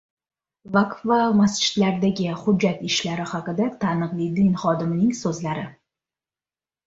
"Vaqf" 0.75 1.01
va 1.09 1.17
masjidlardagi 1.41 2.25
hujjat 2.39 2.81
ishlari 2.89 3.27
haqida 3.33 3.67
taniqli 3.83 4.29
din 4.39 4.49
xodimining 4.63 5.13
so‘zlari 5.19 5.67